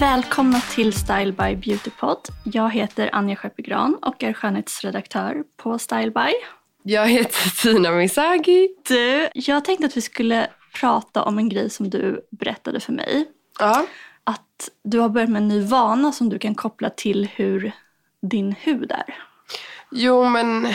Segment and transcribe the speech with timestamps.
[0.00, 2.18] Välkomna till Style by Beautypod.
[2.44, 6.32] Jag heter Anja Sköpegran och är skönhetsredaktör på Style by.
[6.82, 8.68] Jag heter Tina Misagi.
[8.88, 10.46] Du, jag tänkte att vi skulle
[10.80, 13.26] prata om en grej som du berättade för mig.
[13.58, 13.86] Ja.
[14.24, 17.72] Att du har börjat med en ny vana som du kan koppla till hur
[18.22, 19.14] din hud är.
[19.90, 20.68] Jo, men...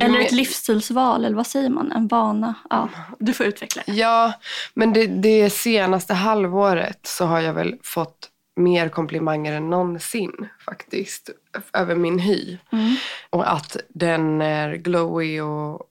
[0.00, 1.92] Eller ett livsstilsval, eller vad säger man?
[1.92, 2.54] En vana.
[2.70, 3.82] Ja, du får utveckla.
[3.86, 4.32] Ja,
[4.74, 11.30] men det, det senaste halvåret så har jag väl fått mer komplimanger än någonsin faktiskt.
[11.72, 12.58] Över min hy.
[12.72, 12.96] Mm.
[13.30, 15.82] Och att den är glowy och,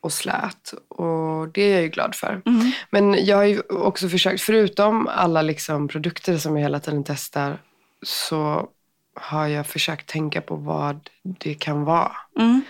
[0.00, 0.74] och slät.
[0.88, 2.42] Och det är jag ju glad för.
[2.46, 2.72] Mm.
[2.90, 7.58] Men jag har ju också försökt, förutom alla liksom produkter som jag hela tiden testar.
[8.02, 8.68] Så
[9.14, 12.16] har jag försökt tänka på vad det kan vara.
[12.38, 12.62] Mm.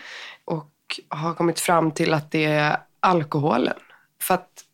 [1.09, 3.77] Har kommit fram till att det är alkoholen.
[4.23, 4.65] För att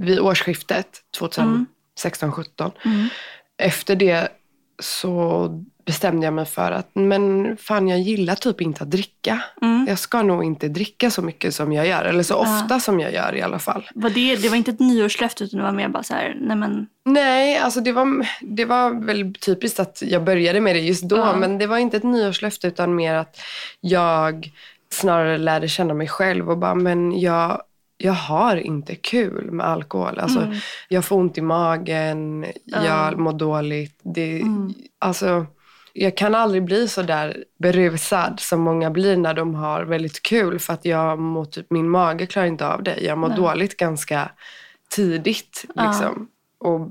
[0.00, 0.86] vid årsskiftet
[1.18, 3.08] 2016-17, Mm.
[3.58, 4.28] efter det
[4.82, 5.48] så
[5.86, 9.42] bestämde jag mig för att men fan jag gillar typ inte att dricka.
[9.62, 9.86] Mm.
[9.88, 12.04] Jag ska nog inte dricka så mycket som jag gör.
[12.04, 13.90] Eller så ofta som jag gör i alla fall.
[13.94, 16.56] Var det, det var inte ett nyårslöfte utan det var mer bara så här, nej
[16.56, 21.02] men Nej, alltså det var, det var väl typiskt att jag började med det just
[21.02, 21.16] då.
[21.16, 21.36] Ja.
[21.36, 23.40] Men det var inte ett nyårslöfte utan mer att
[23.80, 24.50] jag
[24.92, 27.62] snarare lärde känna mig själv och bara, men jag,
[27.98, 30.18] jag har inte kul med alkohol.
[30.18, 30.56] Alltså, Mm.
[30.88, 32.84] Jag får ont i magen, Ja.
[32.84, 34.00] jag mår dåligt.
[34.02, 34.74] Det, Mm.
[34.98, 35.46] alltså,
[35.92, 40.58] jag kan aldrig bli så där berusad som många blir när de har väldigt kul.
[40.58, 42.96] För att jag mår typ, min mage klarar inte av det.
[43.00, 43.36] Jag mår Nej.
[43.36, 44.30] dåligt ganska
[44.90, 45.64] tidigt.
[45.74, 45.86] Ja.
[45.86, 46.28] Liksom.
[46.58, 46.88] Och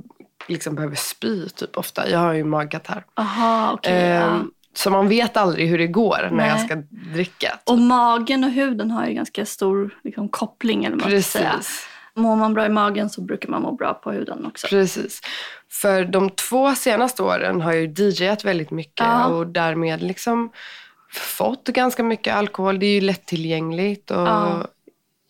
[0.48, 2.10] liksom behöver spy typ ofta.
[2.10, 3.06] Jag har ju magkatarr.
[3.16, 4.06] aha okej.
[4.10, 4.40] ja.
[4.80, 6.50] Så man vet aldrig hur det går när Nej.
[6.50, 6.76] jag ska
[7.14, 7.50] dricka.
[7.50, 7.60] typ.
[7.70, 10.86] Och magen och huden har ju ganska stor liksom, koppling.
[10.86, 11.52] Eller vad säga.
[11.58, 11.86] Precis.
[12.16, 14.68] Mår man bra i magen så brukar man må bra på huden också.
[14.68, 15.22] Precis.
[15.72, 19.26] För de två senaste åren har jag ju DJat väldigt mycket Ja.
[19.26, 20.52] och därmed liksom
[21.14, 22.80] fått ganska mycket alkohol.
[22.80, 24.68] Det är ju lättillgängligt och Ja.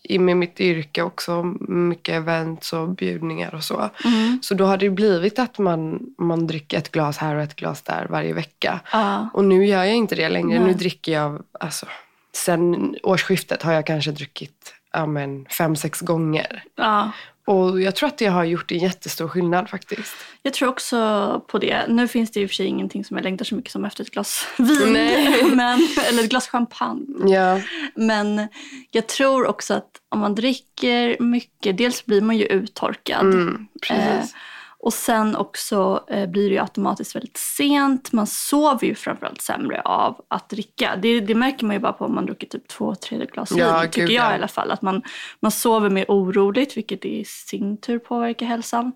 [0.10, 3.90] I med mitt yrke också mycket events och bjudningar och så.
[4.06, 4.40] Mm.
[4.42, 7.82] Så då har det blivit att man, man dricker ett glas här och ett glas
[7.82, 8.80] där varje vecka.
[8.92, 9.30] Ja.
[9.34, 10.60] Och nu gör jag inte det längre.
[10.60, 10.68] Nej.
[10.68, 11.86] Nu dricker jag, alltså,
[12.34, 16.64] sen årsskiftet har jag kanske druckit ja, men, fem, sex gånger.
[16.76, 17.12] ja.
[17.50, 20.16] Och jag tror att det har gjort en jättestor skillnad faktiskt.
[20.42, 21.86] Jag tror också på det.
[21.88, 24.04] Nu finns det i och för sig ingenting som jag längtar så mycket som efter
[24.04, 24.94] ett glas vin.
[25.56, 27.34] Men, eller ett glas champagne.
[27.34, 27.62] Ja,
[27.96, 28.48] Men
[28.92, 33.22] jag tror också att om man dricker mycket, dels blir man ju uttorkad.
[33.26, 34.34] mm, precis.
[34.34, 34.40] Eh,
[34.82, 38.12] och sen också eh, blir det ju automatiskt väldigt sent.
[38.12, 40.96] Man sover ju framförallt sämre av att dricka.
[40.96, 43.60] Det, det märker man ju bara på om man druckit typ två tredje glas vin.
[43.60, 44.32] Ja, tycker gud, jag ja.
[44.32, 44.72] i alla fall.
[44.72, 45.04] Att man,
[45.40, 48.92] man sover mer oroligt vilket i sin tur påverkar hälsan.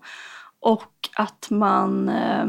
[0.60, 2.46] Och att man eh,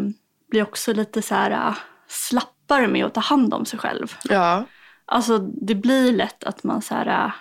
[0.50, 1.76] blir också lite så här eh,
[2.08, 4.16] slappare med att ta hand om sig själv.
[4.24, 4.64] ja,
[5.06, 7.34] Alltså det blir lätt att man så här,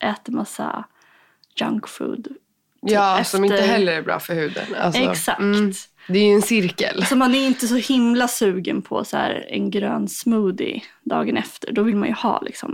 [0.00, 0.84] äh, äter massa
[1.56, 2.28] junk food.
[2.92, 4.74] Ja som inte efter- heller är bra för huden.
[4.80, 5.40] Alltså, Exakt.
[5.40, 5.72] mm,
[6.08, 7.06] det är ju en cirkel.
[7.06, 11.72] Så man är inte så himla sugen på så här, en grön smoothie dagen efter.
[11.72, 12.70] Då vill man ju ha liksom,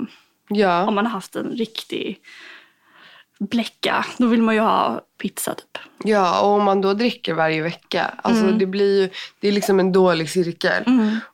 [0.50, 2.18] om Ja, man har haft en riktig
[3.38, 5.78] bläcka, då vill man ju ha pizza typ.
[6.04, 8.14] ja, och om man då dricker varje vecka.
[8.22, 8.58] Alltså Mm.
[8.58, 9.10] det blir ju,
[9.40, 10.84] det är liksom en dålig cirkel.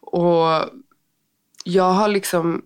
[0.01, 0.71] Och
[1.65, 2.63] jag har liksom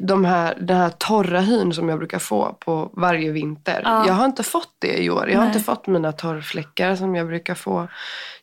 [0.00, 3.80] de här, den här torra hyn som jag brukar få på varje vinter.
[3.84, 4.06] Ja.
[4.06, 5.28] Jag har inte fått det i år.
[5.28, 5.54] Jag har Nej.
[5.54, 7.88] inte fått mina torrfläckar som jag brukar få.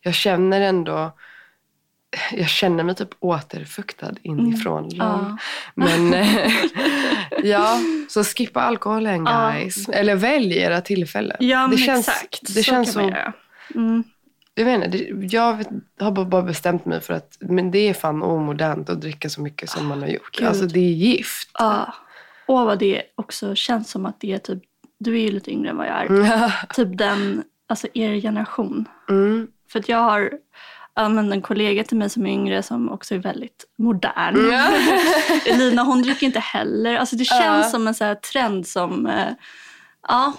[0.02, 1.12] Jag känner ändå...
[2.32, 4.84] Jag känner mig typ återfuktad inifrån.
[4.84, 4.98] Mm.
[4.98, 5.38] Ja.
[5.76, 6.52] Men eh,
[7.44, 7.80] ja,
[8.10, 9.52] så skippa alkoholen Ja.
[9.52, 9.90] guys.
[9.90, 11.38] Eller välj era tillfällen.
[11.40, 12.42] Ja, det känns, exakt.
[12.42, 13.12] Det så känns så.
[13.76, 14.04] Mm.
[14.60, 14.98] Jag vet inte,
[15.36, 15.64] jag
[16.00, 19.70] har bara- bestämt mig för att men det är fan omodernt att dricka så mycket
[19.70, 20.38] som man har gjort.
[20.38, 20.48] Gud.
[20.48, 21.50] Alltså det är gift.
[21.60, 21.94] Ja.
[22.48, 24.64] Och vad det också känns som att det är typ,
[25.00, 26.66] du är ju lite yngre än vad jag är.
[26.74, 28.86] Typ den, alltså er generation.
[29.10, 29.48] Mm.
[29.72, 30.32] För att jag har
[30.96, 34.50] men en kollega till mig som är yngre som också är väldigt modern.
[34.52, 34.70] Ja.
[35.46, 36.96] Elina hon dricker inte heller.
[36.96, 37.70] Alltså det känns Ja.
[37.70, 39.28] som en så här trend som, eh,
[40.08, 40.34] ja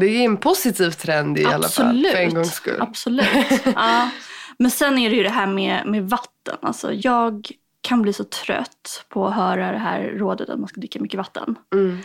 [0.00, 1.86] Det är en positiv trend i alla fall.
[1.86, 2.12] absolut.
[2.12, 2.80] För en gångs skull.
[2.80, 3.26] Absolut.
[3.64, 4.10] ja.
[4.58, 6.56] Men sen är det ju det här med, med vatten.
[6.62, 7.50] Alltså jag
[7.80, 11.18] kan bli så trött på att höra det här rådet att man ska dricka mycket
[11.18, 11.58] vatten.
[11.74, 11.98] Mm.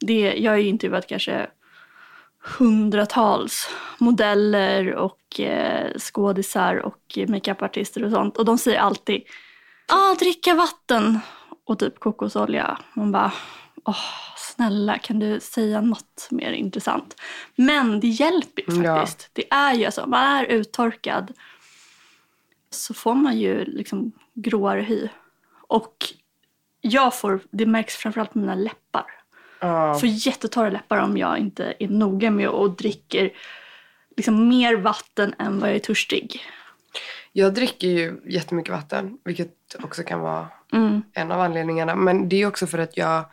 [0.00, 1.46] Det, jag har ju intervjuat kanske
[2.58, 3.68] hundratals
[3.98, 8.36] modeller och eh, skådisar och makeupartister och sånt.
[8.36, 9.22] Och de säger alltid
[9.88, 11.20] ah, dricka vatten
[11.64, 12.78] och typ kokosolja.
[12.94, 13.32] Man bara,
[13.84, 13.96] åh
[14.36, 17.20] snälla kan du säga något mer intressant?
[17.56, 18.96] Men det hjälper ju Ja.
[18.96, 19.30] faktiskt.
[19.32, 21.32] Det är ju alltså, man är uttorkad
[22.70, 25.08] så får man ju liksom gråare hy.
[25.68, 25.96] Och
[26.80, 29.04] jag får, det märks framförallt på mina läppar.
[29.60, 29.94] Ja.
[29.94, 33.30] får jättetorra läppar om jag inte är noga med och dricker
[34.16, 36.40] liksom mer vatten än vad jag är törstig.
[37.32, 41.02] Jag dricker ju jättemycket vatten, vilket också kan vara Mm.
[41.12, 41.94] en av anledningarna.
[41.94, 43.24] Men det är också för att jag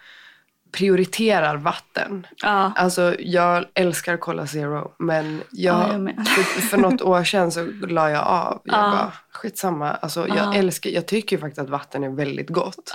[0.71, 2.27] prioriterar vatten.
[2.41, 2.71] Ja.
[2.75, 7.65] Alltså jag älskar Cola Zero men jag, Ja, jag för, för något år sedan så
[7.87, 8.61] la jag av.
[8.63, 8.81] Jag Ja.
[8.91, 9.91] bara, skitsamma.
[9.91, 10.53] Alltså, jag, Ja.
[10.53, 12.91] älskar, jag tycker faktiskt att vatten är väldigt gott.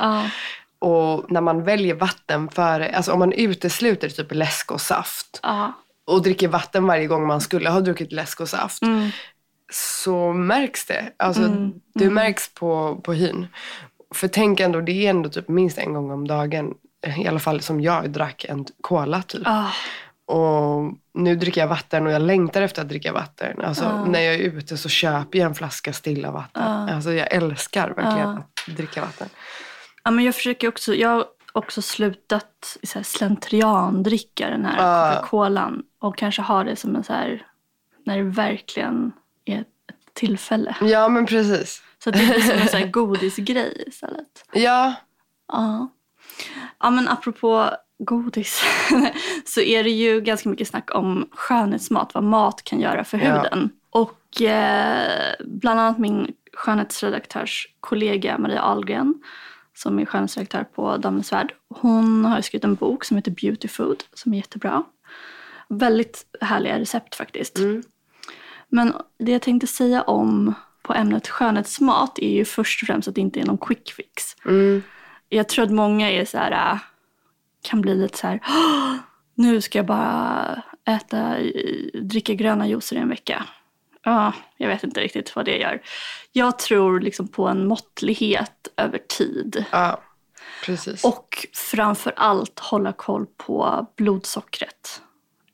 [0.78, 5.40] Och när man väljer vatten före, alltså om man utesluter typ läsk och saft
[6.05, 9.11] och dricker vatten varje gång man skulle ha druckit läsk och saft Mm.
[9.72, 11.12] så märks det.
[11.17, 13.46] Alltså Mm, det märks på, på hyn.
[14.14, 16.75] För tänk ändå, det är ändå typ minst en gång om dagen,
[17.19, 19.43] i alla fall som jag drack en cola typ.
[19.44, 19.70] Ja.
[20.29, 23.61] Och nu dricker jag vatten och jag längtar efter att dricka vatten.
[23.62, 24.05] Alltså, Ja.
[24.05, 26.62] När jag är ute så köper jag en flaska stilla vatten.
[26.62, 26.94] Ja.
[26.94, 29.29] Alltså, jag älskar verkligen att dricka vatten.
[30.05, 34.76] ja, men jag försöker också, jag har också slutat så här slentrian dricka den här.
[35.17, 37.47] Coca-Colan och kanske ha det som en så här,
[38.05, 39.12] när det verkligen
[39.44, 39.67] är ett
[40.12, 40.76] tillfälle.
[40.81, 41.82] Ja men precis.
[42.05, 44.44] Så det blir som en så här godisgrej istället.
[44.53, 44.94] Ja,
[45.53, 45.88] Ja.
[46.78, 48.62] Ja, men apropå godis
[49.44, 53.24] så är det ju ganska mycket snack om skönhetsmat, vad mat kan göra för Ja.
[53.24, 53.70] huden.
[53.90, 59.14] Och eh, bland annat min skönhetsredaktörskollega Maria Ahlgren
[59.74, 61.54] som är skönhetsredaktör på Damernas Värld.
[61.68, 64.84] Hon har skrivit en bok som heter Beauty Food som är jättebra.
[65.68, 67.58] Väldigt härliga recept faktiskt.
[67.58, 67.82] Mm.
[68.68, 73.14] Men det jag tänkte säga om på ämnet skönhetsmat är ju först och främst att
[73.14, 74.36] det inte är någon quick fix.
[74.44, 74.82] mm.
[75.28, 76.78] Jag tror att många är så här, äh,
[77.62, 78.94] kan bli lite så här, "Åh,
[79.34, 81.37] nu ska jag bara äta,
[82.02, 83.44] dricka gröna juicer i en vecka.
[84.05, 85.82] Ja, jag vet inte riktigt vad det gör.
[86.32, 89.64] Jag tror liksom på en måttlighet över tid.
[89.70, 90.02] ja
[90.67, 91.05] precis.
[91.05, 95.03] Och framför allt hålla koll på blodsockret.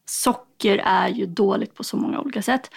[0.05, 2.71] Socker är ju dåligt på så många olika sätt.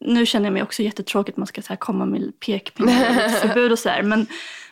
[0.00, 3.30] Nu känner jag mig också jättetråkigt att man ska så här komma med pekpinnar och
[3.40, 4.02] förbud och sådär.
[4.02, 4.26] Men,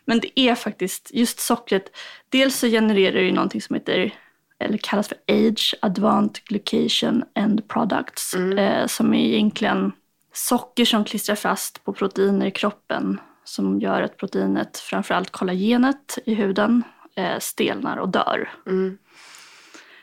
[0.07, 1.97] men det är faktiskt just sockret.
[2.29, 4.13] Dels så genererar det ju någonting som heter
[4.59, 8.35] eller kallas för Age Advanced Glycation End Products.
[8.35, 9.93] Eh, som är egentligen
[10.33, 13.21] socker som klistrar fast på proteiner i kroppen.
[13.45, 16.83] Som gör att proteinet, framförallt kollagenet i huden,
[17.17, 18.51] eh, stelnar och dör.
[18.67, 18.99] Mm.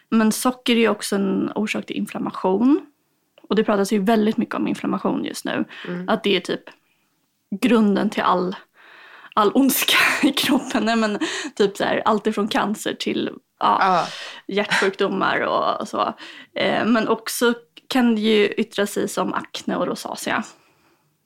[0.09, 2.85] Men socker är också en orsak till inflammation.
[3.49, 5.65] Och det pratas ju väldigt mycket om inflammation just nu.
[6.07, 6.63] Att det är typ
[7.61, 8.55] grunden till all,
[9.33, 10.85] all ondska i kroppen.
[10.85, 11.19] Nej, men
[11.55, 14.07] typ så här, allt ifrån cancer till ja, Ja.
[14.55, 16.13] hjärtsjukdomar och, så.
[16.55, 17.53] Eh, men också
[17.87, 20.43] kan det ju yttra sig som akne och rosacea.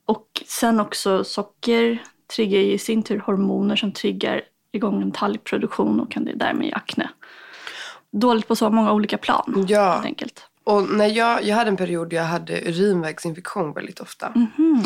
[0.05, 2.03] Och sen också socker
[2.35, 6.65] triggar ju i sin tur hormoner som triggar igång en talgproduktion och kan det därmed
[6.67, 7.09] ge akne.
[8.11, 9.91] Dåligt på så många olika plan Ja.
[9.91, 10.43] helt enkelt.
[10.63, 14.31] Och när jag, jag hade en period där jag hade urinvägsinfektion väldigt ofta.
[14.35, 14.83] Mhm.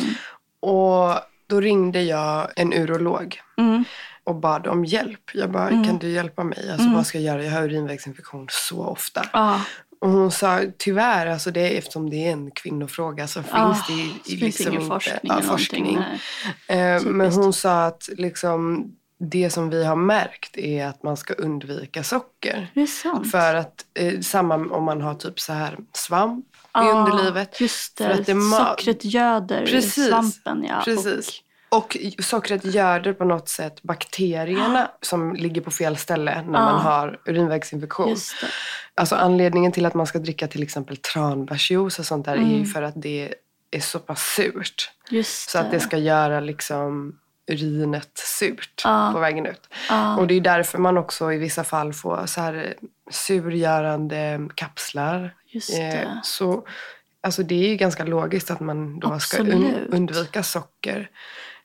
[0.60, 1.10] Och
[1.52, 3.84] då ringde jag en urolog Mm.
[4.24, 5.20] och bad om hjälp.
[5.34, 6.72] Jag bara, kan du hjälpa mig?
[6.72, 7.46] Alltså, Vad ska jag göra?
[7.46, 9.26] Jag har urinvägsinfektion så ofta.
[9.34, 9.62] Ja,
[10.02, 13.94] Och hon sa, tyvärr, alltså det eftersom det är en kvinnofråga så finns Ah, det
[13.94, 15.98] i, i liksom ingen inte forskning ja, eller någonting, forskning.
[16.68, 21.34] Eh, men hon sa att liksom, det som vi har märkt är att man ska
[21.34, 22.72] undvika socker.
[22.74, 23.32] Det är sant.
[23.32, 27.62] För att eh, samma om man har typ så här svamp i Ja, underlivet.
[27.62, 30.66] Just För det, att det sockret göder Precis, svampen.
[30.70, 30.82] Ja.
[30.86, 31.42] Precis.
[31.70, 37.08] Och sockret göder på något sätt bakterierna som ligger på fel ställe när man har
[37.08, 38.16] Och, urinvägsinfektion.
[38.96, 42.52] Alltså anledningen till att man ska dricka till exempel tranbärsjuice och sånt där är Mm.
[42.52, 43.34] ju för att det
[43.72, 44.92] är så pass surt.
[45.26, 47.16] Så att det ska göra liksom
[47.52, 49.10] urinet surt Ja.
[49.14, 49.70] på vägen ut.
[49.90, 50.18] Ja.
[50.18, 52.74] Och det är därför man också i vissa fall får så här
[53.12, 55.36] surgörande kapslar.
[55.48, 56.20] Just Eh, det.
[56.24, 56.68] så
[57.24, 59.94] alltså det är ju ganska logiskt att man då ska un- Absolut.
[59.94, 61.10] undvika socker.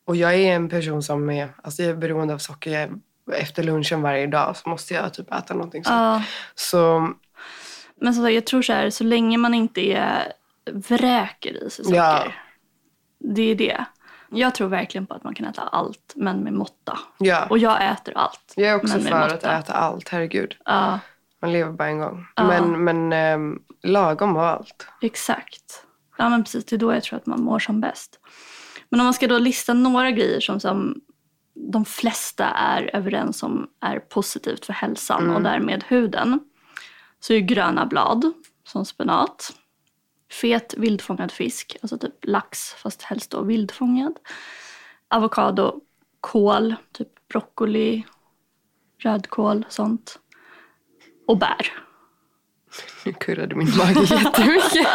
[0.04, 2.70] Och jag är en person som är, alltså jag är beroende av socker.
[2.70, 3.00] Jag,
[3.40, 5.94] efter lunchen varje dag så måste jag typ äta någonting sånt.
[5.94, 6.22] Ja.
[6.54, 7.12] Så
[8.00, 10.32] Men sagt, jag tror så här, så länge man inte är
[10.72, 11.96] vräker i sig socker.
[11.98, 12.24] Ja.
[13.18, 13.84] Det är det.
[14.30, 16.98] Jag tror verkligen på att man kan äta allt, men med måtta.
[17.18, 18.52] ja, Och jag äter allt.
[18.56, 20.56] jag är också men för att äta allt, herregud.
[20.64, 20.98] Ja,
[21.43, 22.26] Man lever bara en gång.
[22.37, 22.47] Ja.
[22.47, 24.88] Men, men ehm, lagom och allt.
[25.02, 25.83] exakt.
[26.19, 26.64] Ja, men precis.
[26.64, 28.21] Det är då jag tror att man mår som bäst.
[28.88, 31.00] Men om man ska då lista några grejer som, som
[31.55, 35.37] de flesta är överens om är positivt för hälsan Mm.
[35.37, 36.40] och därmed huden.
[37.21, 38.33] Så är gröna blad,
[38.64, 39.52] som spenat.
[40.33, 44.12] Fet vildfångad fisk, alltså typ lax fast helst då vildfångad.
[45.09, 45.81] Avokado,
[46.21, 48.05] kål, typ broccoli,
[48.99, 50.19] rödkål, sånt.
[51.26, 51.73] Och bär.
[53.04, 54.87] Nu kurrade min mage jättemycket.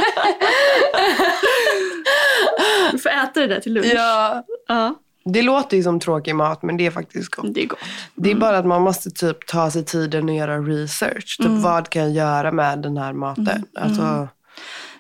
[2.92, 3.92] Du får äta det där till lunch.
[3.96, 4.44] ja.
[4.68, 4.96] Ja,
[5.26, 7.54] Det låter ju som tråkig mat men det är faktiskt gott.
[7.54, 7.80] det är gott.
[8.16, 11.38] Det är bara att man måste typ ta sig tiden och göra research.
[11.38, 11.62] Typ Mm.
[11.62, 13.66] vad kan jag göra med den här maten?
[13.80, 14.28] Alltså,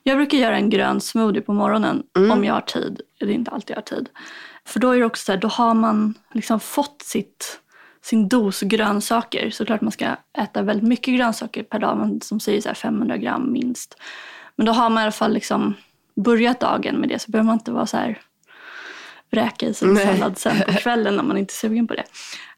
[0.03, 2.31] Jag brukar göra en grön smoothie på morgonen Mm.
[2.31, 3.01] om jag har tid.
[3.19, 4.09] Det är inte alltid jag har tid.
[4.65, 7.59] För då är också så här, då har man liksom fått sitt,
[8.03, 9.49] sin dos grönsaker.
[9.49, 11.97] Såklart man ska äta väldigt mycket grönsaker per dag.
[11.97, 13.97] Man, som säger så här 500 gram minst.
[14.55, 15.73] Men då har man i alla fall liksom
[16.15, 17.19] börjat dagen med det.
[17.19, 18.21] Så behöver man inte vara så här
[19.31, 22.03] vräka i sig en sallad sen på kvällen om man inte är sugen på det.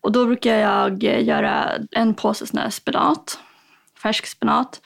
[0.01, 3.39] Och då brukar jag göra en påse sån här spenat.
[4.03, 4.81] Färsk spenat.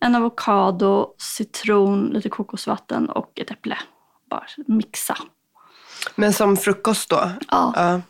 [0.00, 3.78] En avokado, citron, lite kokosvatten och ett äpple.
[4.30, 5.16] Bara mixa.
[6.14, 7.30] men som frukost då?
[7.48, 8.00] Ja, Ja.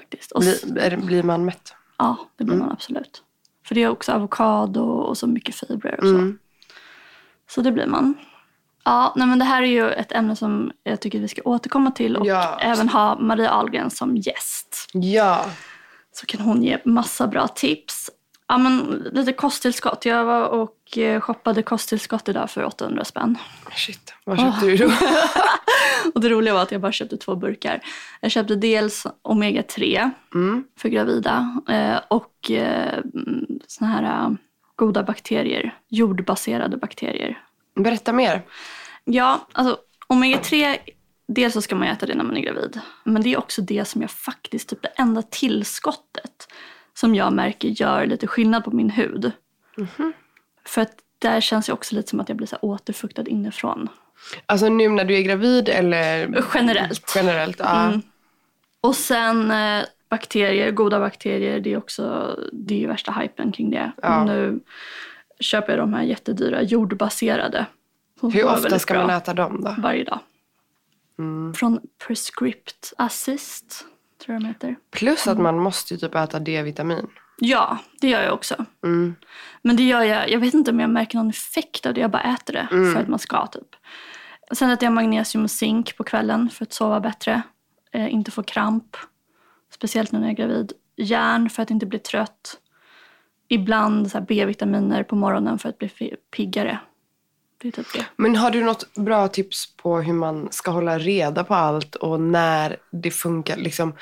[0.00, 0.32] Faktiskt.
[0.32, 1.74] Och, Blir, blir man mätt?
[1.98, 3.22] ja, det blir man absolut.
[3.66, 6.14] För det är också avokado och så mycket fibrer och så.
[6.14, 6.38] Mm.
[7.50, 8.14] Så det blir man.
[8.84, 11.90] Ja, nej men det här är ju ett ämne som jag tycker vi ska återkomma
[11.90, 12.58] till och Ja.
[12.60, 14.88] även ha Maria Ahlgren som gäst.
[14.92, 15.46] Ja.
[16.12, 18.10] Så kan hon ge massa bra tips.
[18.50, 20.04] Ja, men lite kosttillskott.
[20.04, 23.38] Jag var och eh, shoppade kosttillskott idag för 800 spänn.
[23.72, 24.92] Shit, vad köpte du då?
[26.14, 27.80] Och det roliga var att jag bara köpte två burkar.
[28.20, 30.64] Jag köpte dels omega-3 Mm.
[30.78, 32.98] för gravida eh, och eh,
[33.66, 34.36] såna här
[34.76, 35.74] goda bakterier.
[35.88, 37.38] Jordbaserade bakterier.
[37.74, 38.42] Berätta mer.
[39.04, 39.78] Ja, alltså
[40.08, 40.76] omega-3,
[41.28, 42.80] dels så ska man äta det när man är gravid.
[43.04, 46.29] Men det är också det som jag faktiskt, typ det enda tillskottet
[47.00, 49.32] som jag märker gör lite skillnad på min hud.
[50.64, 53.88] För att där känns det också lite som att jag blir så återfuktad inifrån.
[54.46, 56.44] Alltså nu när du är gravid eller?
[56.54, 57.12] Generellt.
[57.14, 57.86] Generellt, ja.
[57.86, 58.02] Mm.
[58.80, 63.70] Och sen eh, bakterier, goda bakterier, det är också det är ju värsta hypen kring
[63.70, 63.92] det.
[64.02, 64.24] Ja.
[64.24, 64.60] Nu
[65.40, 67.66] köper jag de här jättedyra jordbaserade.
[68.22, 69.74] Hur ofta ska man äta dem då?
[69.78, 70.18] Varje dag.
[71.18, 71.54] Mm.
[71.54, 73.84] Från Prescript Assist,
[74.20, 74.76] tror jag de heter.
[74.90, 77.06] Plus att man måste ju typ äta D-vitamin.
[77.38, 78.64] Ja, det gör jag också.
[78.84, 79.14] Mm.
[79.62, 82.00] Men det gör jag, jag vet inte om jag märker någon effekt av det.
[82.00, 82.92] Jag bara äter det Mm.
[82.94, 83.68] för att man ska typ.
[84.52, 87.42] Sen äter jag magnesium och zink på kvällen för att sova bättre.
[87.92, 88.96] Eh, inte få kramp.
[89.74, 90.72] Speciellt nu när jag är gravid.
[90.96, 92.58] Järn för att inte bli trött.
[93.48, 96.78] Ibland B-vitaminer på morgonen för att bli piggare.
[97.62, 98.04] Det är typ det.
[98.16, 102.20] Men har du något bra tips på hur man ska hålla reda på allt och
[102.20, 103.56] när det funkar?
[103.56, 103.94] Liksom,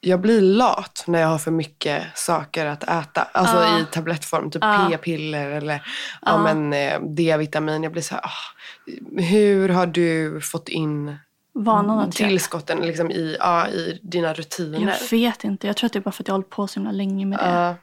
[0.00, 3.22] jag blir lat när jag har för mycket saker att äta.
[3.32, 3.80] Alltså Ja.
[3.80, 4.88] i tablettform, typ Ja.
[4.90, 5.80] p-piller eller ja.
[6.22, 6.54] Ja.
[6.54, 7.82] men, eh, D-vitamin.
[7.82, 11.16] Jag blir så här, ah, hur har du fått in
[11.52, 14.96] Vanan tillskotten liksom, i, ja, i dina rutiner?
[15.00, 15.66] jag vet inte.
[15.66, 17.26] Jag tror att det är bara för att jag har hållit på så himla länge
[17.26, 17.76] med det.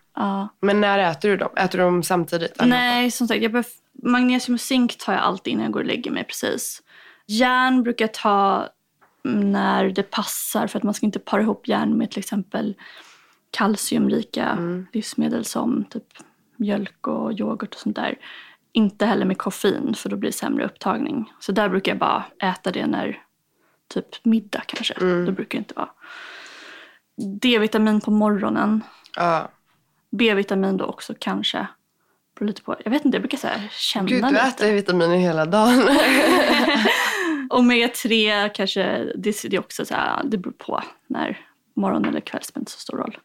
[0.61, 1.49] Men när äter du dem?
[1.57, 2.53] Äter du dem samtidigt?
[2.65, 3.69] Nej, som sagt, jag behöver,
[4.03, 6.23] magnesium och zink tar jag alltid innan jag går och lägger mig.
[6.23, 6.81] precis.
[7.27, 8.69] Järn brukar jag ta
[9.23, 12.75] när det passar för att man ska inte para ihop järn med till exempel
[13.51, 14.57] kalciumrika
[14.93, 16.03] livsmedel som typ
[16.57, 18.15] mjölk och yoghurt och sånt där.
[18.71, 21.33] Inte heller med koffein för då blir det sämre upptagning.
[21.39, 23.23] Så där brukar jag bara äta det när
[23.87, 24.93] typ middag kanske.
[25.25, 25.89] Då brukar det inte vara.
[27.41, 28.81] D-vitamin på morgonen.
[29.15, 29.49] Ja.
[30.11, 31.67] B-vitamin då också kanske.
[32.35, 32.75] Beror lite på.
[32.83, 34.41] Jag vet inte, jag brukar så känna Gud, du lite.
[34.41, 35.89] äter vitaminer hela dagen.
[37.49, 38.83] Omega 3 kanske,
[39.15, 41.39] det, det är också så här, det beror på när
[41.75, 43.17] morgon eller kväll spelar inte så stor roll.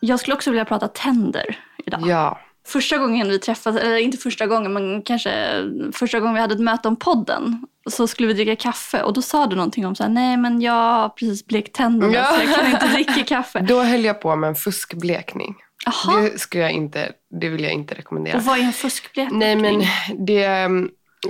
[0.00, 2.00] Jag skulle också vilja prata tänder idag.
[2.06, 2.40] ja.
[2.66, 6.60] Första gången vi träffades, eller inte första gången men kanske första gången vi hade ett
[6.60, 10.02] möte om podden så skulle vi dricka kaffe och då sa du någonting om så
[10.02, 12.24] här, nej men jag har precis blekt tänderna Ja.
[12.24, 13.60] så jag kan inte dricka kaffe.
[13.60, 15.54] Då höll jag på med en fuskblekning.
[15.86, 18.36] Jaha, Det, skulle jag inte, det vill jag inte rekommendera.
[18.36, 19.38] och vad är en fuskblekning?
[19.38, 19.82] Nej men
[20.26, 20.68] det,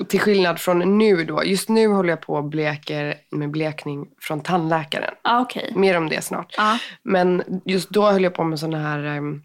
[0.08, 1.44] till skillnad från nu då.
[1.44, 5.14] Just nu håller jag på och bleker med blekning från tandläkaren.
[5.22, 5.72] Ah, Okej.
[5.76, 6.54] Mer om det snart.
[6.56, 6.78] Ja.
[7.02, 9.42] Men just då höll jag på med såna här um,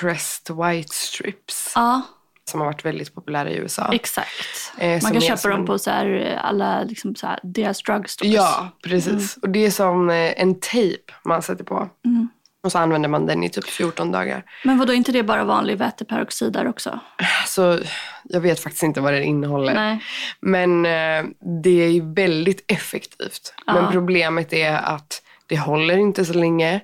[0.00, 1.72] Crest White Strips.
[1.74, 2.02] Ja,
[2.50, 3.92] Som har varit väldigt populära i USA.
[3.92, 4.72] exakt.
[4.78, 8.32] Eh, Man kan köpa som dem på så här, alla liksom så här, deras drugstores.
[8.32, 9.36] Ja, precis.
[9.36, 11.88] Och det är som eh, en tejp man sätter på.
[12.04, 12.28] Mm.
[12.64, 14.44] Och så använder man den i typ 14 dagar.
[14.64, 17.00] Men vad då inte det bara vanlig väteperoxid där också?
[17.46, 17.78] Så
[18.24, 19.74] jag vet faktiskt inte vad det innehåller.
[19.74, 20.02] Nej.
[20.40, 21.30] Men eh,
[21.62, 23.54] det är ju väldigt effektivt.
[23.66, 23.74] Ja.
[23.74, 26.80] Men problemet är att det håller inte så länge.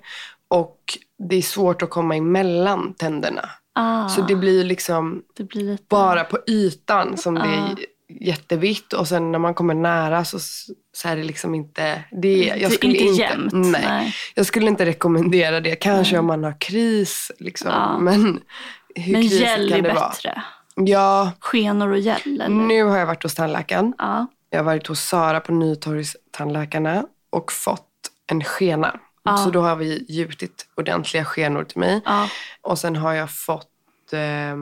[0.48, 0.78] Och
[1.28, 3.50] det är svårt att komma emellan tänderna.
[3.72, 5.84] Ah, Så det blir liksom det blir lite...
[5.88, 7.68] bara på ytan som det Ja.
[7.70, 7.76] är
[8.20, 8.92] jättevitt.
[8.92, 10.38] Och sen när man kommer nära så,
[10.92, 12.04] så är det liksom inte...
[12.10, 13.52] Det, jag det är skulle inte jämnt.
[13.52, 13.84] Nej.
[13.88, 14.14] Nej.
[14.34, 15.76] Jag skulle inte rekommendera det.
[15.76, 17.30] Kanske om man har kris.
[17.38, 17.70] Liksom.
[17.70, 17.98] Ja.
[17.98, 18.40] Men
[18.94, 20.08] hur Men gel kan är det vara?
[20.08, 20.42] bättre.
[20.74, 22.48] Ja, Skenor och gel eller?
[22.48, 23.94] nu har jag varit hos tandläkaren.
[23.98, 24.26] Ja.
[24.50, 27.84] Jag har varit hos Sara på Nytorgs tandläkarna och fått
[28.30, 29.00] en skena.
[29.30, 29.36] Ja.
[29.36, 32.00] Så då har vi gjutit ordentliga skenor till mig.
[32.04, 32.28] Ja.
[32.60, 34.56] Och sen har jag fått eh,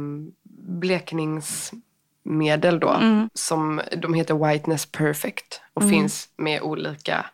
[0.68, 2.90] blekningsmedel då.
[2.90, 3.30] Mm.
[3.35, 7.26] Som, de heter Whiteness Perfect och finns med olika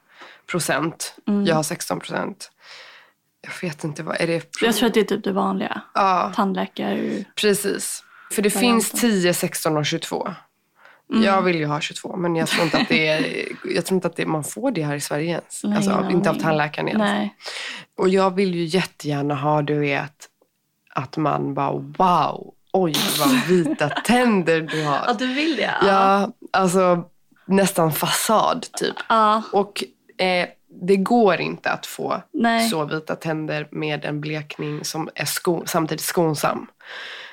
[0.50, 1.14] procent.
[1.28, 1.44] Mm.
[1.44, 2.50] Jag har 16 procent.
[3.40, 4.56] Jag vet inte vad, är det?
[4.60, 5.82] Jag tror att det är typ det vanliga.
[5.94, 7.24] Ja, Tandläkare...
[7.34, 8.04] precis.
[8.32, 8.80] För det Varianten.
[8.80, 10.34] finns 10, 16 och 22.
[11.24, 14.08] Jag vill ju ha 22 men jag tror inte att, det är, jag tror inte
[14.08, 15.60] att det, man får det här i Sverige ens.
[15.64, 17.00] Nej, alltså, ingen inte av tandläkaren ens.
[17.00, 17.34] Nej.
[17.98, 20.28] Och jag vill ju jättegärna ha, du vet,
[20.94, 25.14] att man bara wow, oj vad vita tänder du har.
[25.18, 25.74] du vill det?
[25.86, 27.04] Ja, alltså
[27.46, 28.96] nästan fasad typ.
[29.08, 29.42] Ja.
[29.52, 29.84] Och
[30.18, 30.48] eh,
[30.86, 32.68] det går inte att få Nej.
[32.68, 36.66] så vita tänder med en blekning som är sko- samtidigt skonsam.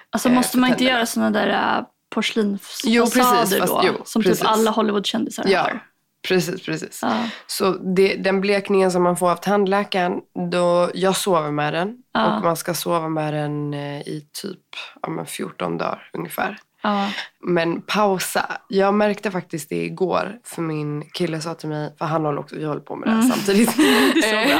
[0.09, 0.97] Alltså eh, måste för man inte tänderna.
[0.97, 3.81] göra såna där äh, porslinsfasader då?
[3.85, 4.39] jo, som precis.
[4.39, 5.79] typ alla Hollywoodkändisar Ja, har.
[6.27, 6.99] precis, precis.
[7.01, 7.29] Ja.
[7.47, 10.13] Så det, den blekningen som man får av tandläkaren,
[10.51, 11.97] då, jag sover med den.
[12.13, 12.37] Ja.
[12.37, 14.59] Och man ska sova med den eh, i typ
[15.01, 16.57] ja, men 14 dagar ungefär.
[16.81, 17.09] Ja.
[17.39, 18.45] Men pausa.
[18.67, 20.37] Jag märkte faktiskt det igår.
[20.43, 23.13] För min kille sa till mig, för han håller också, vi håller på med det
[23.15, 23.75] här samtidigt.
[23.79, 24.47] Mm.
[24.47, 24.59] Bra.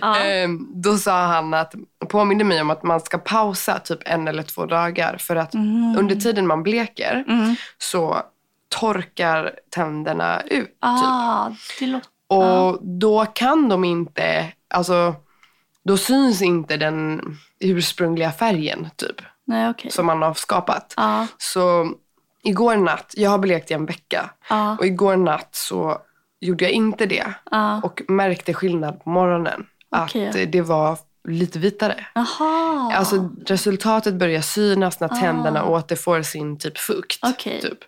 [0.00, 0.20] Ja.
[0.20, 1.74] Ehm, Då sa han att,
[2.08, 5.16] påminde mig om att man ska pausa typ en eller två dagar.
[5.20, 5.54] För att
[5.98, 7.56] under tiden man bleker Mm.
[7.78, 8.22] så
[8.80, 10.66] torkar tänderna ut.
[10.66, 10.76] Typ.
[10.80, 11.50] Ah,
[11.80, 12.00] låter...
[12.28, 15.14] Och då kan de inte, alltså
[15.84, 17.20] då syns inte den
[17.60, 19.16] ursprungliga färgen typ.
[19.44, 19.90] Nej, okej.
[19.90, 20.94] Som man har skapat.
[20.96, 21.26] Ja.
[21.38, 21.92] Så
[22.42, 24.30] igår natt, jag har blekt i en vecka.
[24.48, 24.76] Ja.
[24.78, 25.98] Och igår natt så
[26.40, 27.34] gjorde jag inte det.
[27.50, 27.80] Ja.
[27.82, 29.66] Och märkte skillnad på morgonen.
[29.96, 30.28] Okej.
[30.28, 32.06] Att det var lite vitare.
[32.14, 32.92] Jaha.
[32.94, 37.18] Alltså resultatet börjar synas när tänderna återfår sin typ fukt.
[37.22, 37.30] Ah.
[37.30, 37.60] Okej.
[37.60, 37.78] Typ.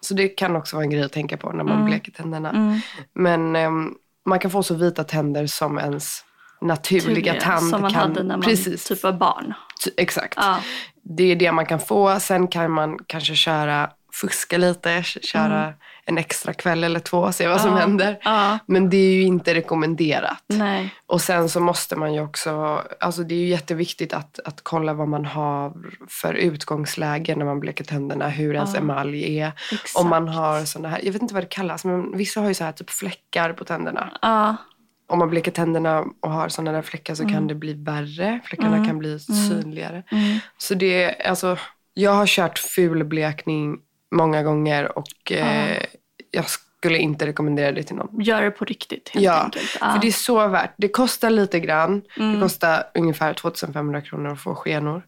[0.00, 2.50] Så det kan också vara en grej att tänka på när man bleker tänderna.
[2.50, 2.80] Mm.
[3.12, 3.94] Men ehm,
[4.26, 6.24] man kan få så vita tänder som ens
[6.62, 8.00] naturliga Tur det, tand Som man kan.
[8.00, 9.54] hade när man Precis, typ var barn.
[9.96, 10.34] Exakt.
[10.36, 10.58] Ja.
[11.04, 12.20] Det är det man kan få.
[12.20, 15.72] Sen kan man kanske köra, fuska lite, köra
[16.04, 17.78] en extra kväll eller två, se vad som Mm.
[17.80, 17.86] Ja.
[17.86, 18.18] händer.
[18.24, 18.58] Ja.
[18.66, 20.44] Men det är ju inte rekommenderat.
[20.46, 20.94] Nej.
[21.06, 24.92] Och sen så måste man ju också, alltså det är ju jätteviktigt att, att kolla
[24.94, 25.72] vad man har
[26.08, 29.52] för utgångsläge när man bleker tänderna, hur ens emalj är.
[29.72, 29.96] Exakt.
[29.96, 32.54] Om man har såna här, jag vet inte vad det kallas, men vissa har ju
[32.54, 34.10] så här typ fläckar på tänderna.
[35.12, 38.40] Om man bleker tänderna och har sådana där fläckar så kan det bli värre.
[38.44, 40.02] Fläckarna kan bli synligare.
[40.58, 41.58] Så det är, alltså,
[41.94, 43.78] jag har kört ful blekning
[44.14, 45.82] många gånger och eh,
[46.30, 46.44] jag
[46.82, 48.20] skulle inte rekommendera det till någon.
[48.20, 49.76] Gör det på riktigt helt Ja, enkelt.
[49.80, 49.92] Ja.
[49.92, 50.74] för det är så värt.
[50.76, 52.02] Det kostar lite grann.
[52.16, 55.02] Det kostar ungefär 2500 kronor att få skenor.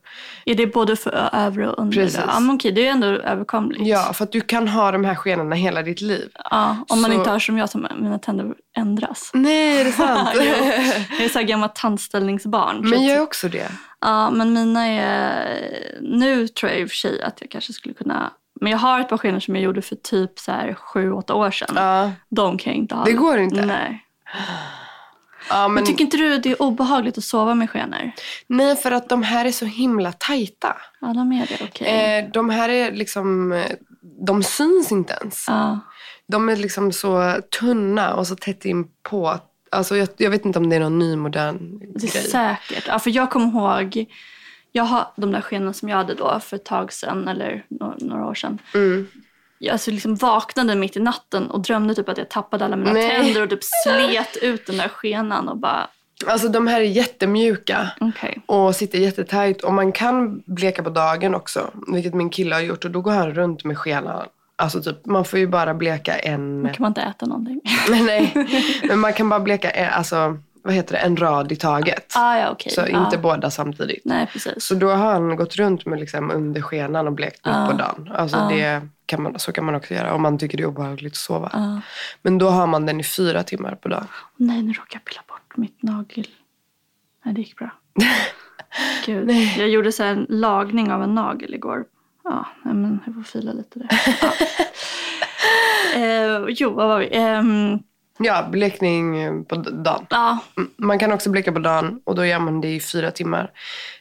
[0.44, 2.02] Är det både för övre och undre?
[2.02, 2.20] Precis.
[2.26, 3.86] Ja, men okej, det är ändå överkomligt.
[3.86, 6.28] Ja, för att du kan ha de här skenorna hela ditt liv.
[6.50, 9.30] Ja, om man Så- inte har som jag, som mina tänder ändras.
[9.34, 10.28] Nej, är det sant?
[10.34, 12.90] Jag är så här gammalt tandställningsbarn.
[12.90, 13.68] Men jag är också det.
[14.00, 15.98] Ja, men mina är...
[16.00, 18.30] Nu tror jag i och för sig att jag kanske skulle kunna
[18.60, 21.34] Men jag har ett par skenor som jag gjorde för typ så här sju, åtta
[21.34, 21.74] år sedan.
[21.76, 22.10] Ja.
[22.28, 23.04] De kan jag inte ha.
[23.04, 23.66] Det går inte?
[23.66, 24.04] Nej.
[25.48, 28.12] Ja, men, Men tycker inte du det är obehagligt att sova med skenor?
[28.46, 30.76] Nej, för att de här är så himla tajta.
[31.00, 31.64] Ja, de är det.
[31.64, 32.18] Okej.
[32.18, 33.62] Eh, de här är liksom,
[34.26, 35.44] de syns inte ens.
[35.48, 35.78] Ja.
[36.28, 39.38] De är liksom så tunna och så tätt in på.
[39.70, 42.22] Alltså jag, jag vet inte om det är någon ny modern Det är grej.
[42.30, 42.84] säkert.
[42.88, 44.06] Ja, för jag kommer ihåg,
[44.76, 47.94] jag har de där skenorna som jag hade då för ett tag sedan, eller några,
[47.98, 48.58] några år sedan.
[48.74, 49.06] Mm.
[49.58, 52.92] Jag alltså liksom vaknade mitt i natten och drömde typ att jag tappade alla mina
[52.92, 53.10] Nej.
[53.10, 55.86] tänder och typ slet ut den där skenan och bara
[56.26, 57.90] Alltså de här är jättemjuka.
[58.00, 58.42] okej.
[58.46, 59.62] Och sitter jättetajt.
[59.62, 61.70] Och man kan bleka på dagen också.
[61.92, 62.84] Vilket min kille har gjort.
[62.84, 64.26] Och då går han runt med skenan.
[64.56, 66.62] Alltså typ, man får ju bara bleka en...
[66.62, 67.60] Då kan man inte äta någonting.
[67.88, 68.48] Nej,
[68.88, 72.12] men man kan bara bleka en, alltså, vad heter det, en rad i taget.
[72.16, 72.72] ah, ja, okej.
[72.72, 73.04] Så ja.
[73.04, 74.04] inte båda samtidigt.
[74.04, 74.64] Nej, precis.
[74.66, 77.68] Så då har han gått runt med liksom under skenan och blekt mitt Ja.
[77.70, 78.10] på dagen.
[78.14, 78.48] Alltså Ja.
[78.56, 81.16] det kan man, så kan man också göra om man tycker det är obehagligt att
[81.16, 81.50] sova.
[81.52, 81.80] Ja.
[82.22, 84.06] Men då har man den i fyra timmar på dagen.
[84.36, 86.26] Nej, nu råkade jag pilla bort mitt nagel.
[87.24, 87.70] Nej, det gick bra.
[89.06, 89.30] Gud.
[89.58, 91.84] Jag gjorde så en lagning av en nagel igår.
[92.24, 93.88] Ja, nej, men jag får fila lite där.
[94.22, 96.00] Ja.
[96.00, 97.08] eh, jo, vad var vi?
[97.12, 97.78] Ehm,
[98.18, 100.06] Ja, blekning på dagen.
[100.10, 103.10] ja, Mm, Man kan också bleka på dagen och då gör man det i fyra
[103.10, 103.50] timmar.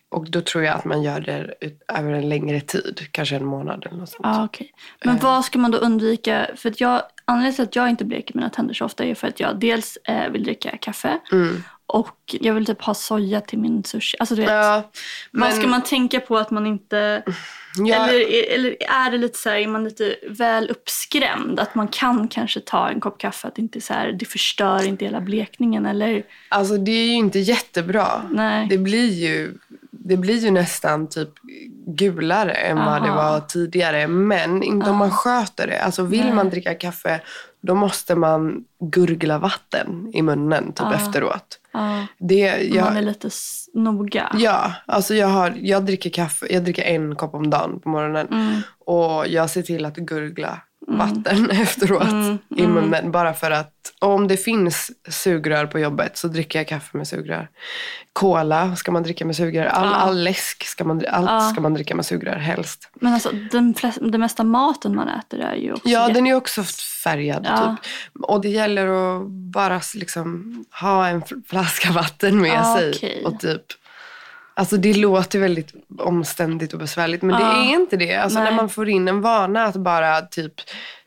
[0.09, 1.53] Och då tror jag att man gör det
[1.93, 2.99] över en längre tid.
[3.11, 4.21] Kanske en månad eller något sånt.
[4.23, 4.73] ja okej.
[5.05, 6.47] Men vad ska man då undvika?
[6.55, 9.27] För att jag, anledningen till att jag inte bleker mina tänder så ofta är för
[9.27, 11.63] att jag dels eh, vill dricka kaffe Mm.
[11.93, 14.17] Och jag vill typ ha soja till min sushi.
[14.19, 14.91] Alltså du vet, Ja,
[15.31, 17.23] vad ska man tänka på att man inte...
[17.77, 21.59] ja, Eller, eller är det lite så här, är man lite väl uppskrämd?
[21.59, 24.83] Att man kan kanske ta en kopp kaffe, att det inte så här, det förstör
[24.87, 26.23] inte hela blekningen eller?
[26.49, 28.07] Alltså det är ju inte jättebra.
[28.31, 28.67] Nej.
[28.69, 29.57] Det blir ju,
[29.91, 31.29] det blir ju nästan typ
[31.87, 33.31] gulare än vad det Aha.
[33.31, 34.07] var tidigare.
[34.07, 35.79] Men inte om man sköter det.
[35.83, 36.33] Alltså vill Nej.
[36.33, 37.21] man dricka kaffe
[37.61, 40.93] då måste man gurgla vatten i munnen typ Ja.
[40.93, 41.59] efteråt.
[41.73, 43.29] Ja, Det, man är jag, lite
[43.73, 44.31] noga.
[44.37, 46.47] ja, alltså jag, har, jag dricker kaffe.
[46.49, 48.27] Jag dricker en kopp om dagen på morgonen.
[48.31, 48.61] Mm.
[48.85, 53.11] Och jag ser till att gurgla vatten efteråt Mm, i munnen.
[53.11, 53.69] Bara för att
[53.99, 57.49] om det finns sugrör på jobbet så dricker jag kaffe med sugrör.
[58.13, 59.65] Cola ska man dricka med sugrör.
[59.65, 59.95] All, Ja.
[59.95, 61.39] all läsk ska man, allt Ja.
[61.51, 62.89] ska man dricka med sugrör helst.
[62.93, 66.63] Men alltså den, den mesta maten man äter är ju också Ja, den är också
[67.03, 67.77] färgad Ja.
[67.81, 68.23] typ.
[68.23, 72.91] Och det gäller att bara liksom ha en fl- flaska vatten med sig.
[72.95, 73.23] okej.
[73.25, 73.61] Och typ
[74.55, 77.47] Alltså det låter väldigt omständigt och besvärligt men Ja.
[77.47, 78.15] det är inte det.
[78.15, 78.49] Alltså Nej.
[78.49, 80.53] när man får in en vana att bara typ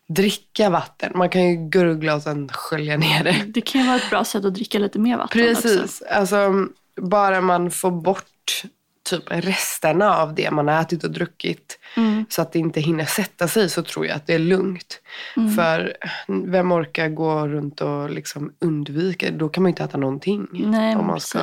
[0.09, 1.13] dricka vatten.
[1.15, 3.37] Man kan ju gurgla och sen skölja ner det.
[3.47, 5.63] Det kan ju vara ett bra sätt att dricka lite mer vatten också.
[5.63, 6.03] Precis.
[6.03, 6.67] Alltså
[7.01, 8.63] bara man får bort
[9.11, 12.25] typ resterna av det man har ätit och druckit Mm.
[12.29, 15.01] så att det inte hinner sätta sig så tror jag att det är lugnt.
[15.37, 15.55] Mm.
[15.55, 15.97] För
[16.29, 19.31] vem orkar gå runt och liksom undvika?
[19.31, 20.47] Då kan man ju inte äta någonting.
[20.53, 21.39] Nej, om man ska.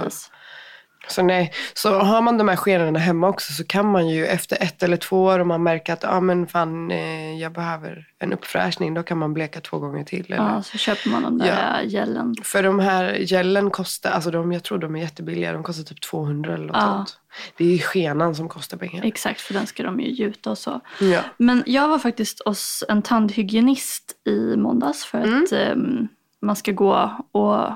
[1.08, 4.63] Så nej, så har man de här skenorna hemma också så kan man ju efter
[4.63, 8.34] ett eller två år om man märker att ah, men fan, eh, jag behöver en
[8.34, 10.26] uppfräschning, då kan man bleka två gånger till.
[10.26, 10.36] Eller?
[10.38, 11.82] Ja, så köper man de där Ja.
[11.84, 12.36] gällen.
[12.44, 16.02] För de här gällen kostar, alltså de, jag tror de är jättebilliga, de kostar typ
[16.02, 16.82] 200 eller något Ja.
[16.82, 17.18] sånt.
[17.58, 19.06] Det är ju skenan som kostar pengar.
[19.06, 20.82] Exakt, för den ska de ju gjuta och så.
[21.00, 21.20] Ja.
[21.38, 26.08] Men jag var faktiskt hos en tandhygienist i måndags för att ehm,
[26.42, 27.72] man ska gå och...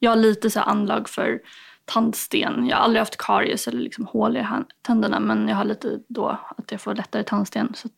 [0.00, 1.38] Jag har lite så anlag för
[1.88, 2.66] tandsten.
[2.66, 4.46] Jag har aldrig haft karies eller liksom hål i
[4.82, 7.72] tänderna men jag har lite då att jag får lättare tandsten.
[7.74, 7.88] Så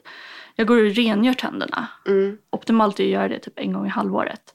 [0.56, 1.86] jag går och rengör tänderna.
[2.06, 2.38] Mm.
[2.50, 4.54] Optimalt är att göra det typ en gång i halvåret.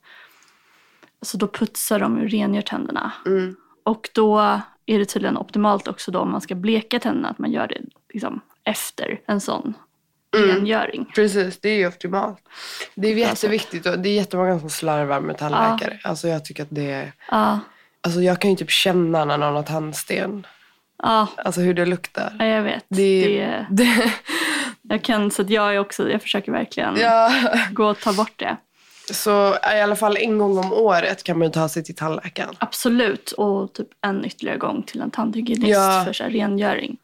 [1.22, 3.12] Så då putsar de och rengör tänderna.
[3.26, 3.56] Mm.
[3.84, 4.40] Och då
[4.86, 7.82] är det tydligen optimalt också då om man ska bleka tänderna att man gör det
[8.14, 9.74] liksom efter en sån
[10.38, 11.12] rengöring.
[11.16, 12.40] Precis, det är ju optimalt.
[12.96, 16.00] Det är Bra jätteviktigt och det är jättemånga som slarvar med tandläkare.
[16.04, 17.14] Alltså jag tycker att det är...
[17.32, 17.60] Ja,
[18.06, 20.48] Alltså jag kan ju typ känna när någon har tandsten.
[21.04, 22.36] ja, Alltså hur det luktar.
[22.40, 22.86] ja, jag vet.
[22.90, 24.14] Det, Det, det,
[24.82, 27.32] jag kan, så att jag är också, jag försöker verkligen ja.
[27.72, 28.58] gå och ta bort det.
[29.12, 32.56] Så i alla fall en gång om året kan man ju ta sig till tandläkaren.
[32.58, 33.32] Absolut.
[33.32, 36.04] Och typ en ytterligare gång till en tandhygienist Ja.
[36.06, 36.98] för så här rengöring.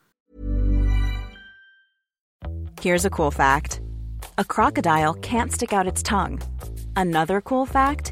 [2.81, 3.79] Here's a cool fact
[4.37, 6.39] a crocodile can't stick out its tongue.
[6.95, 8.11] Another cool fact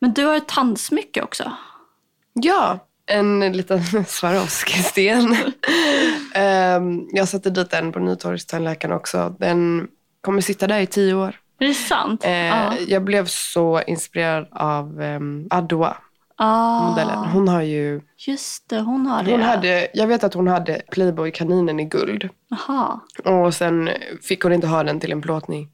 [0.00, 1.52] Men du har ett tandsmycke också.
[2.32, 5.36] Ja, en liten Swarovski-sten.
[6.76, 9.36] um, jag satte dit den på Nytorgstandläkaren också.
[9.38, 9.88] Den
[10.20, 11.36] kommer sitta där i tio år.
[11.60, 12.24] Är det sant?
[12.24, 12.74] Uh, ja.
[12.88, 15.96] Jag blev så inspirerad av um, Adwa.
[16.40, 16.88] Ah.
[16.88, 17.18] Modellen.
[17.18, 18.00] Hon har ju...
[18.16, 19.30] Just det, hon har det.
[19.30, 22.28] Hon hade, jag vet att hon hade Playboy-kaninen i guld.
[22.52, 23.00] Aha.
[23.24, 23.90] Och sen
[24.22, 25.68] fick hon inte ha den till en plåtning.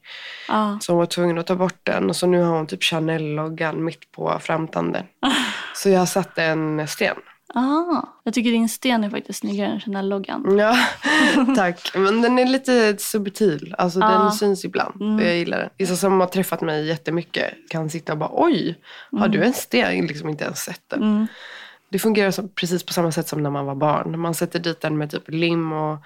[0.49, 0.79] Ah.
[0.81, 2.09] Så hon var tvungen att ta bort den.
[2.09, 5.05] Och så nu har hon typ Chanel-loggan mitt på framtanden.
[5.75, 7.17] så jag satte en sten.
[7.55, 8.03] Ah.
[8.23, 10.59] Jag tycker din sten är faktiskt snyggare än Chanel-loggan.
[10.59, 10.77] Ja,
[11.57, 11.93] tack.
[11.95, 13.75] Men den är lite subtil.
[13.79, 14.09] Alltså Ah.
[14.23, 15.03] den syns ibland.
[15.03, 15.27] Mm.
[15.27, 15.69] Jag gillar den.
[15.79, 18.79] Vissa som har träffat mig jättemycket kan sitta och bara oj,
[19.19, 19.81] har du en sten?
[19.81, 21.03] Jag har liksom inte ens sett den.
[21.03, 21.27] Mm.
[21.91, 24.21] Det fungerar som, precis på samma sätt som när man var barn.
[24.21, 25.99] Man sätter dit den med typ lim och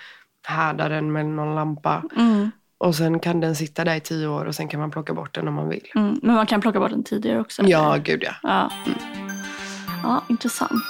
[0.42, 2.02] härdar den med någon lampa.
[2.16, 2.50] Mm.
[2.78, 5.34] Och sen kan den sitta där i tio år och sen kan man plocka bort
[5.34, 5.86] den om man vill.
[5.94, 6.20] Mm.
[6.22, 7.62] Men man kan plocka bort den tidigare också.
[7.66, 8.04] Ja, eller?
[8.04, 8.32] gud ja.
[8.42, 8.70] Ja.
[10.02, 10.84] Ja, intressant.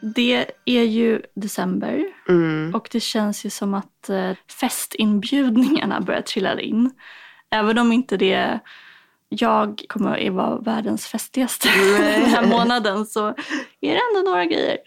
[0.00, 2.74] Det är ju december Mm.
[2.74, 6.90] och det känns ju som att eh, festinbjudningarna börjar trilla in.
[7.50, 8.60] Även om inte det
[9.28, 11.68] jag kommer att vara världens festigaste
[11.98, 13.26] den här månaden så
[13.80, 14.78] är det ändå några grejer.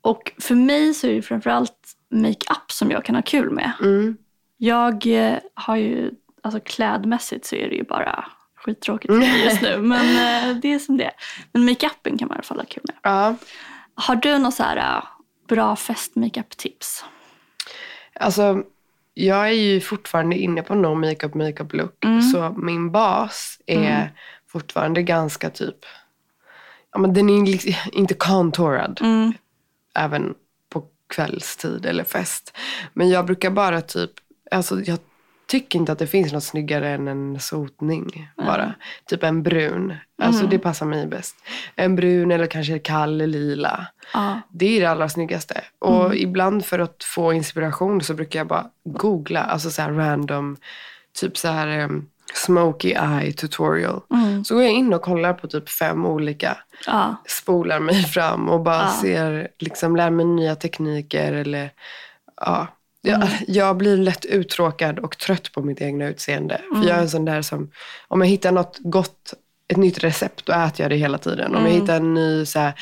[0.00, 3.72] Och för mig så är det framförallt makeup som jag kan ha kul med.
[3.80, 4.16] Mm.
[4.56, 6.10] Jag eh, har ju,
[6.42, 8.24] alltså klädmässigt så är det ju bara
[8.64, 9.78] skittråkigt just nu.
[9.82, 11.12] Men eh, det är som det är.
[11.52, 12.96] Men makeupen kan man i alla fall ha kul med.
[13.02, 13.36] Ja.
[13.94, 15.04] Har du något så här eh,
[15.48, 17.04] bra fest-makeup-tips?
[18.20, 18.62] Alltså,
[19.14, 22.04] jag är ju fortfarande inne på no makeup makeup look.
[22.04, 22.22] Mm.
[22.22, 24.12] Så min bas är
[24.48, 25.76] fortfarande ganska typ...
[26.92, 28.98] Ja, men den är liksom inte contourad.
[29.02, 29.32] Mm.
[29.94, 30.34] Även
[30.68, 32.56] på kvällstid eller fest.
[32.92, 34.10] Men jag brukar bara typ...
[34.50, 34.98] Alltså, jag
[35.46, 38.28] tycker inte att det finns något snyggare än en sotning.
[38.36, 38.74] Bara.
[39.06, 39.94] Typ en brun.
[40.22, 40.50] Alltså Mm.
[40.50, 41.36] det passar mig bäst.
[41.76, 43.86] En brun eller kanske kall lila.
[44.12, 44.40] Ja.
[44.50, 45.60] Det är det allra snyggaste.
[45.78, 46.16] Och Mm.
[46.18, 49.40] ibland för att få inspiration så brukar jag bara googla.
[49.42, 50.56] Alltså så här random.
[51.20, 54.00] Typ så här um, smoky eye tutorial.
[54.10, 54.44] Mm.
[54.44, 56.56] Så går jag in och kollar på typ fem olika.
[56.86, 57.16] Ja.
[57.26, 58.98] Spolar mig fram och bara Ja.
[59.00, 61.70] ser, liksom lär mig nya tekniker eller
[62.40, 62.66] ja.
[63.06, 63.28] Jag, Mm.
[63.48, 66.60] jag blir lätt uttråkad och trött på mitt egna utseende.
[66.68, 66.88] För Mm.
[66.88, 67.70] jag är en sån där som,
[68.08, 69.34] om jag hittar något gott,
[69.68, 71.54] ett nytt recept, då äter jag det hela tiden.
[71.54, 71.80] Om jag Mm.
[71.80, 72.72] hittar en ny så här,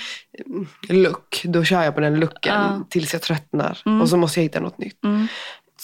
[0.47, 2.87] mm, look, då kör jag på den looken Ja.
[2.91, 3.79] tills jag tröttnar.
[3.87, 4.01] Mm.
[4.03, 4.99] Och så måste jag hitta något nytt.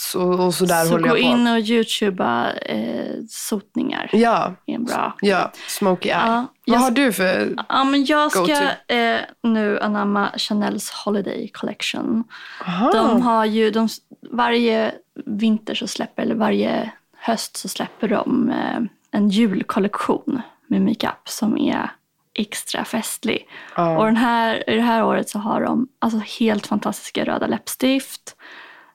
[0.01, 1.39] Så, och så där Så håller gå jag på.
[1.39, 4.11] in och youtuba eh, sotningar.
[4.13, 5.15] Ja, är en bra.
[5.21, 6.17] ja, smoky eye.
[6.19, 7.55] Ja, Vad jag- har du för...
[7.69, 8.63] Ja, men jag ska
[8.95, 12.25] eh, nu anamma Chanels Holiday Collection.
[12.67, 12.93] Aha.
[12.93, 13.89] De har ju, de,
[14.31, 14.95] varje
[15.27, 18.81] vinter så släpper, eller varje höst så släpper de eh,
[19.11, 21.91] en julkollektion med makeup som är
[22.35, 23.49] extra festlig.
[23.77, 23.99] Ja.
[23.99, 28.37] Och den här, i det här året så har de alltså helt fantastiska röda läppstift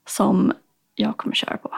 [0.08, 0.54] som
[0.96, 1.72] jag kommer köra på.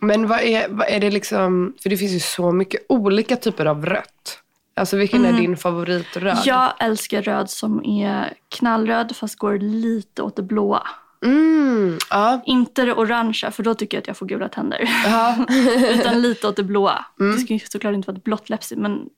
[0.00, 3.66] Men vad är, vad är det liksom, för det finns ju så mycket olika typer
[3.66, 4.42] av rött.
[4.74, 6.38] Alltså vilken är din favoritröd?
[6.44, 10.82] Jag älskar röd som är knallröd fast går lite åt det blåa.
[11.24, 12.40] Mm, ja.
[12.46, 14.90] Inte det orangea för då tycker jag att jag får gula tänder.
[15.04, 15.36] ja.
[15.90, 17.04] Utan lite åt det blåa.
[17.20, 17.32] Mm.
[17.36, 19.08] Det ska ju såklart inte vara ett blått läppstift men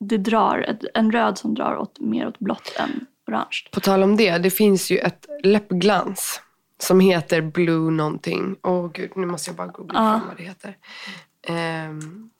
[0.00, 3.68] det drar, en röd som drar åt, mer åt blått än orange.
[3.72, 6.40] På tal om det, det finns ju ett läppglans
[6.78, 8.56] som heter Blue någonting.
[8.62, 10.10] Åh gud, nu måste jag bara googla Ja.
[10.18, 10.76] fram vad det heter.
[11.46, 12.30] Ehm,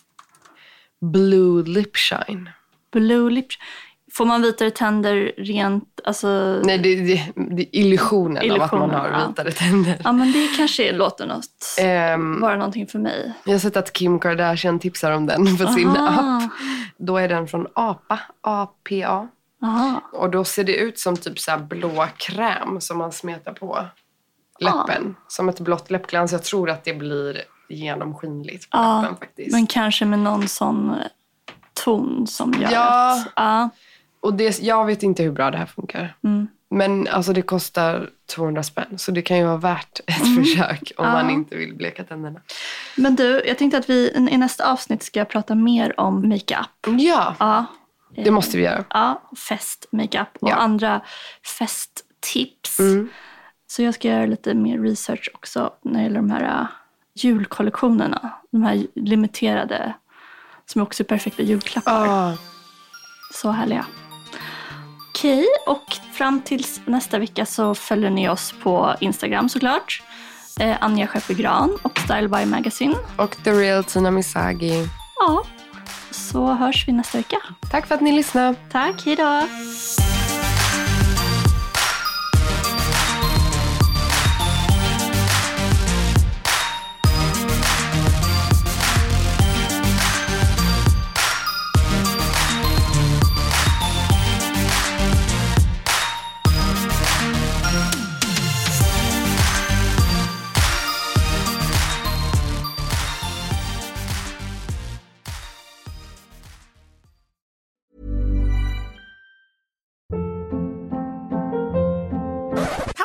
[1.00, 2.50] Blue Lip Shine.
[2.92, 3.46] Blue lip.
[4.12, 6.60] Får man vitare tänder rent, alltså...
[6.64, 9.28] Nej, det, det, det är illusionen, av att man Illusionen, har ja.
[9.28, 10.00] vitare tänder.
[10.04, 13.32] Ja men det kanske låter något, Ehm, vara någonting för mig.
[13.44, 16.36] jag har sett att Kim Kardashian tipsar om den på sin Aha.
[16.44, 16.52] app.
[16.96, 19.28] Då är den från APA, APA.
[19.62, 20.00] Aha.
[20.12, 23.84] Och då ser det ut som typ så blå kräm som man smetar på
[24.60, 25.16] läppen.
[25.28, 26.32] Som ett blått läppglans.
[26.32, 29.52] Jag tror att det blir genomskinligt på Ja, läppen faktiskt.
[29.52, 30.96] men kanske med någon sån eh,
[31.84, 33.12] ton som gör Ja.
[33.12, 33.32] att...
[33.36, 33.68] Ja.
[34.20, 36.16] Och det, jag vet inte hur bra det här funkar.
[36.24, 36.48] Mm.
[36.70, 38.98] Men alltså det kostar 200 spänn.
[38.98, 40.44] Så det kan ju vara värt ett Mm.
[40.44, 42.40] försök om man inte vill bleka tänderna.
[42.96, 46.68] Men du, jag tänkte att vi i nästa avsnitt ska prata mer om makeup.
[46.98, 47.64] Ja, Ja,
[48.24, 48.84] det måste vi göra.
[48.90, 50.54] ja fest-makeup och Ja.
[50.54, 51.00] andra
[51.58, 52.78] festtips.
[52.78, 53.08] Mm.
[53.70, 56.66] Så jag ska göra lite mer research också när det gäller de här äh,
[57.14, 58.30] julkollektionerna.
[58.50, 59.92] De här limiterade
[60.66, 62.08] som också är perfekta julklappar.
[62.08, 62.32] Ah,
[63.34, 63.86] Så härliga.
[65.14, 70.02] Okej, och fram tills nästa vecka så följer ni oss på Instagram såklart.
[70.60, 72.94] Eh, Anja Schäfer-Gran och Style by Magazine.
[73.16, 74.88] och The Real Tina Misagi.
[75.20, 75.44] Ja,
[76.10, 77.36] så hörs vi nästa vecka.
[77.70, 78.54] Tack för att ni lyssnade.
[78.72, 79.42] Tack, hejdå!